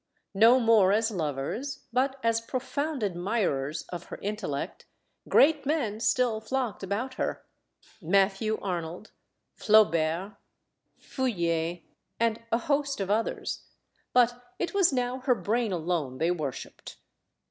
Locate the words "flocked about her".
6.41-7.45